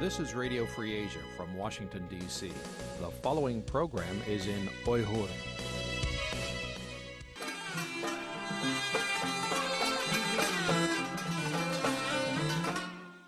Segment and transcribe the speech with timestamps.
[0.00, 2.50] This is Radio Free Asia from Washington, D.C.
[3.00, 5.28] The following program is in Uyghur.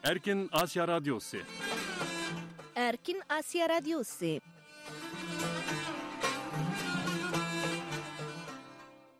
[0.02, 1.42] Erkin Asya Radyosu
[2.74, 4.40] Erkin Asya Radyosu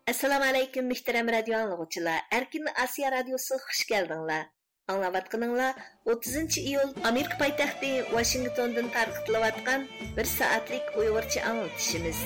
[0.09, 2.19] Assalamu alaykum muhtaram radio anglag'uvchilar.
[2.32, 4.48] Erkin Asiya radiosi xush keldinglar.
[4.91, 5.66] Аңлаватқаныңла
[6.10, 9.84] 30 июл Америка пайтақты Вашингтондан тарқытылыватқан
[10.16, 12.22] бір саатлик ұйғырчы аңылтышымыз.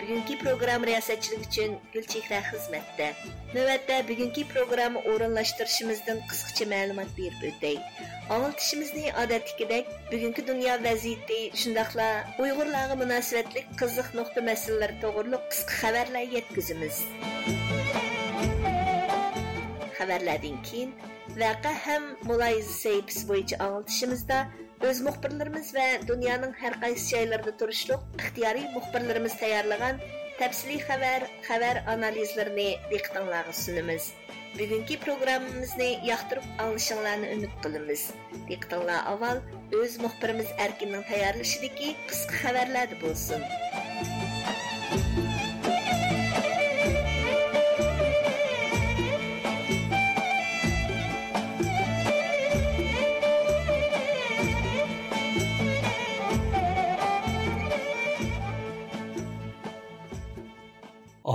[0.00, 3.12] Бүгінгі программ риясатчылық үшін Гүлчехра қызметті.
[3.54, 7.78] Нөвәтті бүгінгі программы орынлаштырышымыздың қысқыча мәлімат беріп өтей.
[8.26, 12.10] Аңылтышымызны адаттікідек бүгінгі дүния вәзиетті, шындақла
[12.42, 17.04] ұйғырлағы мұнасыветлік қызық нұқты мәселелер тоғырлық қысқы қабарлай еткізіміз.
[20.08, 20.90] xabarlardan keyin
[21.40, 24.38] vaqa ham muloyiz seypis bo'yicha anglitishimizda
[24.88, 30.00] o'z muxbirlarimiz va dunyoning har qaysi joylarida turishliq ixtiyoriy muxbirlarimiz tayyorlagan
[30.40, 34.08] tafsiliy xabar xabar analizlarini diqqatinglarga sunamiz
[34.58, 38.02] bugungi programmamizni yoqtirib olishinglarni umid qilamiz
[38.50, 39.44] diqqatinglar avval
[39.80, 43.48] o'z muxbirimiz arkinning tayyorlashidagi qisqa xabarlar bo'lsin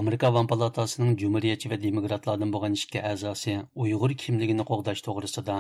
[0.04, 5.54] Amerika Avam Palatasining Cumhuriyetçi ve Demokratlardan bo'lgan ikki a'zosi Uyg'ur kimligini qo'g'dash to'g'risida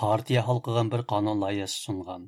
[0.00, 2.22] partiya hal qilgan bir qonun loyihasi sungan.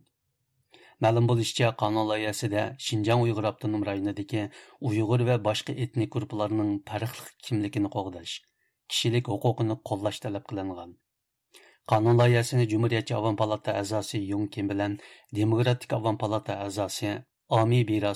[1.04, 4.42] Ma'lum bo'lishicha, qonun loyihasida Xinjiang Uyg'ur avtonom rayonidagi
[4.90, 8.34] Uyg'ur va boshqa etnik guruhlarning farqli kimligini qo'g'dash,
[8.90, 10.90] kishilik huquqini qo'llash talab qilingan.
[11.94, 14.98] Qonun loyihasini Cumhuriyetçi Avam Palata a'zosi Yung Kim bilan
[15.40, 17.14] Demokratik Palata a'zosi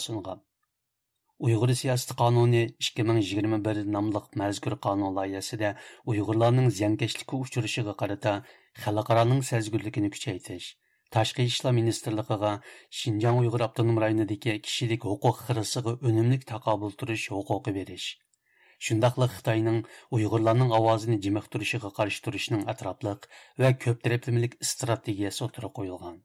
[0.08, 0.45] sungan.
[1.38, 5.72] Uyghur siyasi qonuni 2021 yigirma bir nomliq mazkur qonun loyihasida
[6.12, 8.32] uyg'urlarning ziyonkashlikka uchrashiga qarata
[8.84, 10.68] xalqaroning sezgurligini kuchaytirish
[11.16, 12.52] tashqi ishlar ministrligiga
[13.00, 18.06] shinjang uyg'ur abdunum rayonidagi kishilik huquq hirisiga unumlik taqobul turish huquqi berish
[18.88, 19.82] shundoqli xitoyning
[20.20, 23.28] uyg'urlarning ovozini jimiq turishiga qarshi turishning atrofliq
[23.64, 24.58] va ko'p tarafimlik
[25.80, 26.18] qo'yilgan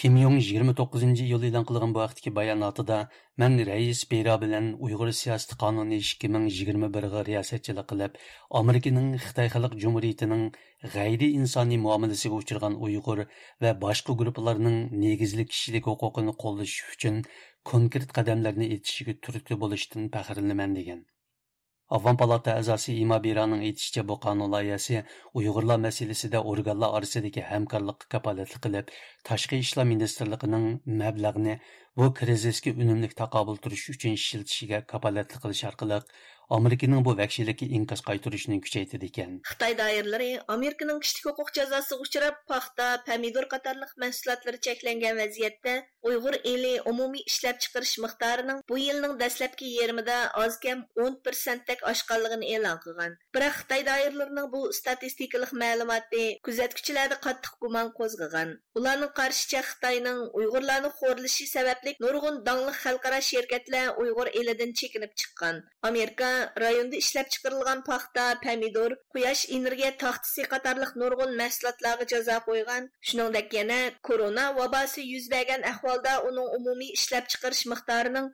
[0.00, 2.96] Kim Yong 29 iyul e'lon qilgan bu vaqtdagi bayonotida
[3.42, 8.16] "Men rais Bera bilan Uyg'ur siyosati qonuni 2021 ga riyosatchilik qilib,
[8.60, 10.44] Amerikaning Xitoy Xalq Jumhuriyatining
[10.96, 13.24] g'ayri insoniy muomalasiga uchragan Uyg'ur
[13.66, 17.24] va boshqa guruhlarning negizlik kishilik huquqini qo'llash uchun
[17.74, 21.04] konkret qadamlarni etishiga turtki bo'lishdan faxrlanaman degan.
[21.96, 25.00] Afg'on palata a'zosi Ima Biraning aytishicha bu qonun loyihasi
[25.38, 28.92] Uyg'urlar masalasida organlar orasidagi hamkorlikqa kapolatlik qilib,
[29.30, 30.64] tashqi ishlar ministrligining
[31.02, 31.58] mablag'ni
[32.00, 35.98] bu krizisga unumli taqobil turish uchun ishlatishiga kapolatlik qilish orqali
[36.52, 39.36] Amerikaning bu vahshiylikka inkas qaytarishni kuchaytirdi ekan.
[39.50, 45.74] Xitoy doiralari Amerikaning kishilik huquq jazosiga uchrab, paxta, pomidor qatorliq mahsulotlari cheklangan vaziyatda
[46.10, 52.52] Uyg'ur eli umumiy ishlab chiqarish miqdorining bu yilning dastlabki yarmida oz kam 10% tak oshganligini
[52.56, 53.16] e'lon qilgan.
[53.36, 58.54] Biroq Xitoy doiralarining bu statistikalik ma'lumoti kuzatuvchilarda qattiq gumon qo'zg'agan.
[58.80, 65.64] Ularning qarshicha Xitoyning Uyg'urlarni xo'rlishi sababli nurg'un dongli xalqaro shirkatlar Uyg'ur elidan chekinib chiqqan.
[65.90, 66.32] Amerika
[66.64, 72.82] rayonda ishlab chiqarilgan paxta, pomidor, quyosh energiya taxtisi qatorliq nurg'un mahsulotlarga jazo qo'ygan.
[73.08, 78.28] Shuningdek yana korona vabosi yuz bergan ahvolda uning umumiy ishlab chiqarish miqdorining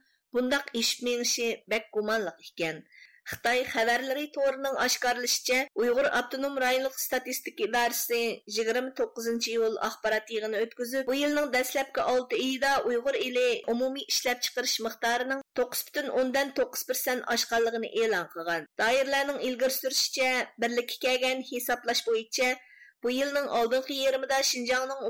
[3.29, 8.21] Xitoy xabarlari to'rining oshkorlashicha, Uyg'ur avtonom rayonlik statistika idorasi
[8.59, 14.79] 29 iyul axborot yig'ini o'tkazib, bu yilning dastlabki 6 oyida Uyg'ur eli umumiy ishlab chiqarish
[14.87, 18.67] miqdorining 9,9% oshganligini e'lon qilgan.
[18.83, 20.33] Doirlarning ilgari surishicha,
[20.65, 22.49] birlikka kelgan hisoblash bo'yicha
[23.03, 25.01] bu yilning oldingi yarmida Xinjiangning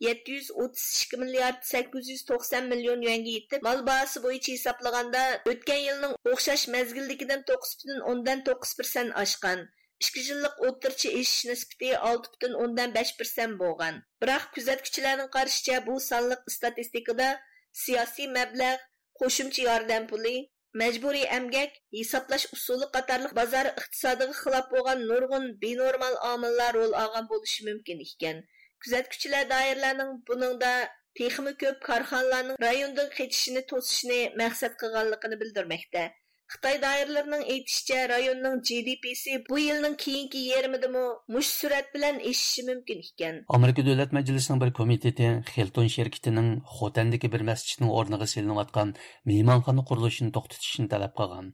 [0.00, 5.22] umumiy ishlab chiqarishi 732 milliard 890 million yuanga yetib, mal baasi bo'yicha hisoblaganda
[5.52, 9.68] o'tgan yilning o'xshash mazgildikidan 9,9% oshgan.
[10.04, 13.96] ikki yillik o'rtacha eshish nisbati 6,5% bo'lgan.
[14.24, 17.28] Biroq kuzatuvchilarning qarashicha bu sonliq statistikada
[17.82, 18.84] siyosiy mablag',
[19.20, 20.36] qo'shimcha yordam puli,
[20.82, 27.66] majburiy emgak, hisoblash usuli qatorliq bozor iqtisodiga xilof bo'lgan nurg'un benormal omillar rol olgan bo'lishi
[27.70, 28.38] mumkin ekan.
[28.85, 30.73] Күзәткүчеләр даирләрнең buningda
[31.19, 36.03] texmi ko'p korxonalarning rayondan ketishini to'sishni maqsad qilganligini bildirmoqda.
[36.53, 41.03] Xitoy doiralarining aytishicha, rayonning GDPsi bu yilning keyingi yarmidami
[41.35, 43.39] mush surat bilan eshishi mumkin ekan.
[43.57, 48.95] Amerika Davlat Majlisining bir komiteti Hilton şirketining Xotandagi bir masjidning o'rniga selinayotgan
[49.31, 51.53] mehmonxona qurilishini to'xtatishni talab qilgan.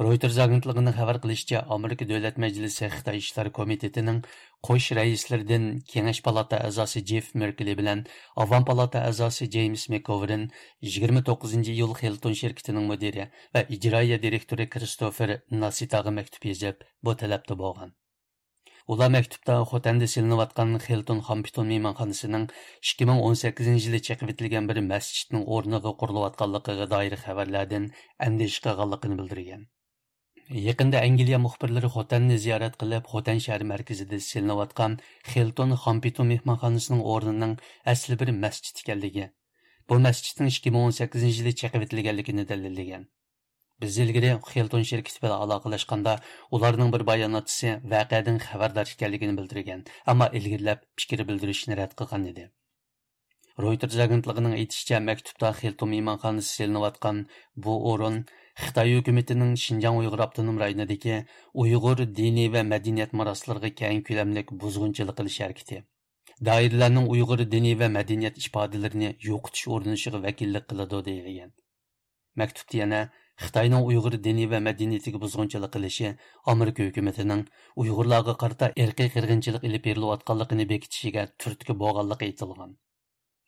[0.00, 4.22] Reuters агентлігінің хабар қылышча Америка Дәулет Мәжлісі Қытай İşlər Комитетінің
[4.64, 8.00] қойш рәислерден Кеңеш палата әзасы Джеф Меркеле білән
[8.44, 10.46] Аван палата әзасы Джеймс Мековрин
[10.80, 17.58] 29 июл Хилтон şirketінің мөдире ва иҗраия директоры Кристофер Наситагы мәктүп язып, бу болған.
[17.58, 17.92] булган.
[18.88, 22.48] Ular maktubda Xotanda silinayotgan Hilton Hampton mehmonxonasining
[22.94, 29.68] 2018-yili chaqib бір bir орнығы o'rniga qurilayotganligiga doir xabarlardan andish qilganligini білдірген.
[30.52, 34.98] Якында Англия мөхбирләре Хотанны зиярат кылып, Хотан шәһәр мәркәзендә селенәваткан
[35.32, 37.54] Hilton Хампиту мехманханасының орнының
[37.88, 39.30] әсле бер мәсҗид икәнлеге.
[39.88, 43.08] Бу мәсҗиднең 2018 елда чакып ителгәнлегене дәлилләгән.
[43.80, 46.18] Без илгәре Хилтон şirkәте белән алакалашканда,
[46.52, 52.28] уларның бер баянатчысы вакыйдан хәбәрдар икәнлеген белдергән, әмма илгәрләп фикер белдерүшне рәт кылган.
[53.60, 57.26] Reuters агентлигинең әйтүчә, мәктүбдә Хилтум иманханасы селеневаткан
[57.66, 58.22] бу орын
[58.62, 61.18] Хытай хөкүмәтенең Шинҗаң уйгыр автоном районындагы
[61.64, 65.82] уйгыр дини ва мәдәният марасларыга кәң күләмлек бузгынчылык кылыш хәрәкәте.
[66.48, 71.18] Даирләрнең уйгыр дини ва мәдәният ифадаларын юктыш урынышыга вәкиллек кылды
[72.72, 73.10] яна
[73.40, 76.10] Uyg'ur dini va madaniyatiga buzg'unchilik qilishi
[76.52, 77.42] Amerika hukumatining
[77.82, 82.76] Uyg'urlarga qarata irqiy qirg'inchilik ilib berilayotganligini bekitishiga turtki bo'lganligi aytilgan.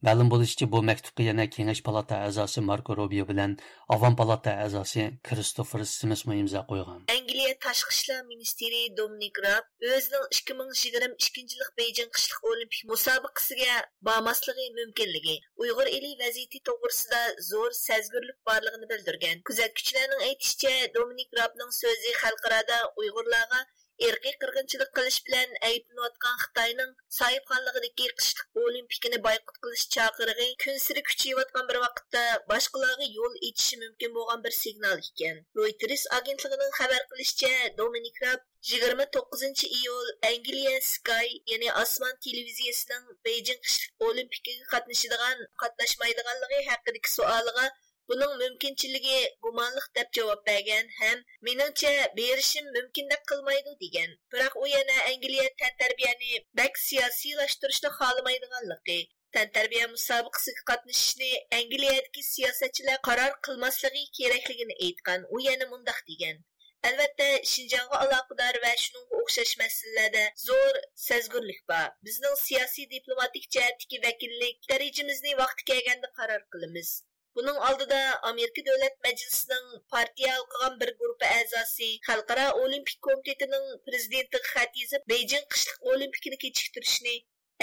[0.06, 3.56] Мәлім болышчы bu мәктубқа yana Kengash palata a'zosi Marko Rubio bilan
[3.94, 7.04] Avam palata a'zosi Kristofer Simismo imzo qo'ygan.
[7.16, 15.36] Angliya tashqi ishlar ministri Dominik Raab o'zining 2022 yillik Beijing qishliq olimpik musobaqasiga bormasligi mumkinligi,
[15.62, 19.40] Uyg'ur eli vaziyati to'g'risida zo'r sezgurlik borligini bildirgan.
[19.48, 23.64] Kuzatuvchilarning aytishicha, Dominik Raabning so'zi xalqarada Uyg'urlarga
[24.08, 31.68] irqiy qirg'inchilik qilish bilan ayblanayotgan xitoyning sohibxonligidagi qishliq olimpikini boyqut qilish chaqirig'i kun siri kuchayayotgan
[31.70, 38.20] bir vaqtda boshqalarga yo'l ichishi mumkin bo'lgan bir signal ekan reuters agentligining xabar qilishicha dominik
[38.26, 38.40] rab
[38.72, 47.66] 29 iyul Angliya Sky ya'ni Osmon televiziyasining Beijing qishliq olimpikiga qatnashadigan qatnashmaydiganligi haqidagi savoliga
[48.08, 51.18] buning mumkinchiligi gumonliq deb javob bergan ham
[51.48, 58.98] meningcha berishim mumkin deb qilmaydi degan biroq u yana angliya tantarbiyani bak siyosiylashtirishni xohlamaydiganligi
[59.36, 61.30] tantarbiya musobaqasiga qatnashishni
[61.60, 66.44] angliyadagi siyosatchilar qaror qilmasligi kerakligini aytgan u yana mundaq degan
[66.88, 71.86] Әлбәттә, Шинҗанга aloqador ва shunga o'xshash masalalarda зур sezgurlik бар.
[72.08, 76.90] Безнең сиясәт дипломатик җәһәттәге вәкиллек darajamizni вакыт kelganda карар кылабыз.
[77.36, 78.00] Bunun aldıda
[78.30, 85.48] Amerika Dövlət Məclisinin partiya alqıgan bir qrupu əzası Xalqara Olimpik Komitetinin prezidenti xat yazıb Beijing
[85.54, 87.16] qışlıq olimpikini keçiktirishni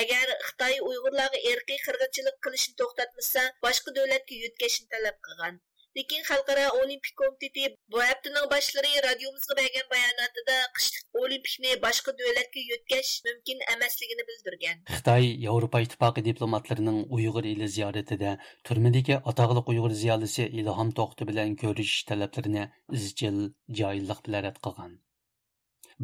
[0.03, 5.61] agar Xitoy Uyg'urlarga irqiy qirg'inchilik qilishni to'xtatmasa, boshqa davlatga yo'tkashni talab qilgan.
[5.97, 13.11] Lekin xalqaro olimpik komiteti bu haftaning boshlari radiomizga bergan bayonotida qishliq olimpikni boshqa davlatga yo'tkash
[13.27, 18.33] mumkin emasligini bildirgan xitoy yevropa ittifoqi diplomatlarining uyg'ur eli ziyoratida
[18.69, 22.67] turmadagi atog'liq uyg'ur ziyolisi ilhom to'xti bilan ko'rishish talablarini
[22.99, 23.39] izchil
[23.81, 24.99] joyillik bilan rad qilgan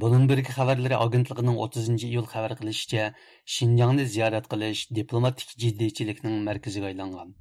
[0.02, 3.06] Bloomberg xabarlari agentligining 30 iyul xabar qilishicha,
[3.56, 7.32] Xinjiangni ziyorat qilish diplomatik jiddiychilikning markaziga aylangan.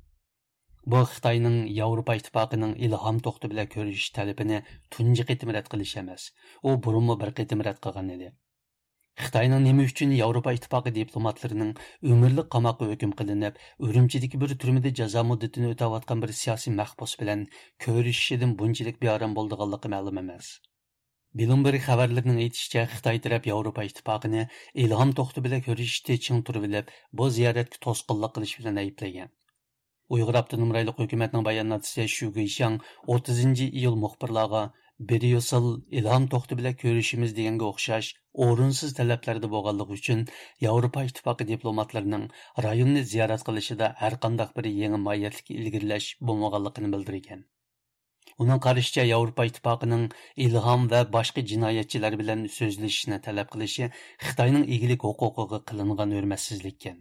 [0.93, 4.59] Bu Xitoyning Yevropa ittifoqining ilhom to'xti bilan ko'rishish talabini
[4.97, 6.27] tunji qitim rad qilish emas.
[6.69, 8.29] U burunmi bir qitim rad qilgan edi.
[9.23, 11.73] Xitoyning nima uchun Yevropa ittifoqi diplomatlarining
[12.13, 17.43] umrlik qamoqqa hukm qilinib, Urumchidagi bir turmada jazo muddatini o'tayotgan bir siyosiy mahbus bilan
[17.87, 20.53] ko'rishishidan bunchalik bearam bo'lganligi ma'lum emas.
[21.41, 24.47] Bloomberg xabarlarining aytishicha, Xitoy taraf Yevropa ittifoqini
[24.87, 29.35] ilhom to'xti bilan ko'rishishda ching turib, bu ziyoratga to'sqinlik qilish bilan ayblagan.
[30.09, 35.65] Uyghur Abdunum Raylık Hükümetinin bayanatçısı Xu Guishang 30 iyul muxbirlarga bir yosil
[35.99, 38.07] ilham to'xti bilan ko'rishimiz deganga o'xshash
[38.45, 40.23] o'rinsiz talablarda bo'lganligi uchun
[40.67, 42.25] yevropa ittifoqi diplomatlarining
[42.67, 47.43] rayonni ziyorat qilishida har qanday bir yangi moyatlik ilgirlash bo'lmaganligini bildirgan
[48.45, 50.07] uning qarashicha yevropa ittifoqining
[50.47, 53.91] ilhom va boshqa jinoyatchilar bilan so'zlashishni talab qilishi
[54.29, 56.99] xitoyning egilik huquqiga qilingan hurmatsizlikkan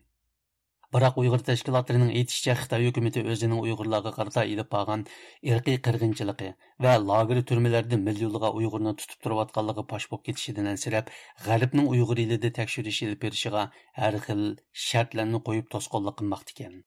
[0.95, 5.03] Uyg'ur tashkilotlarining aytishicha Xitoy hukumati o'zining Uyg'urlarga qarata ilib borgan
[5.49, 6.47] irqiy qirg'inchiligi
[6.85, 11.11] va lager turmalarida millionlaga Uyg'urni tutib turayotganligi pash bo'lib ketishidan ansirab,
[11.49, 13.67] G'arbning Uyg'ur elida tekshirish ilib berishiga
[14.01, 14.49] har xil
[14.87, 16.83] shartlarni qo'yib to'sqinlik qilmoqda ekan.